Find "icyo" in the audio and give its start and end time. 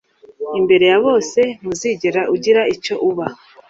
2.75-2.95